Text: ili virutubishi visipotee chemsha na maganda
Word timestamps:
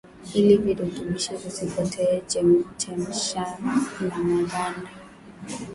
ili 0.33 0.57
virutubishi 0.57 1.33
visipotee 1.35 2.21
chemsha 2.77 3.41
na 3.99 4.17
maganda 4.19 4.89